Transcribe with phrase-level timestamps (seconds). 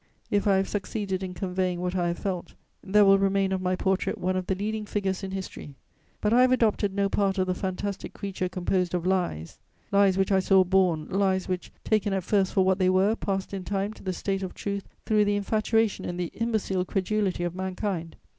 [0.31, 3.75] If I have succeeded in conveying what I have felt, there will remain of my
[3.75, 5.75] portrait one of the leading figures in history;
[6.21, 9.59] but I have adopted no part of the fantastic creature composed of lies:
[9.91, 13.53] lies which I saw born, lies which, taken at first for what they were, passed
[13.53, 17.53] in time to the state of truth through the infatuation and the imbecile credulity of
[17.53, 18.15] mankind.